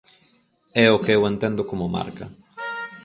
[0.83, 2.25] É o que eu entendo como marca.